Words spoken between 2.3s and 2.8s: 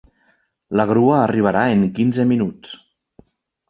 minuts.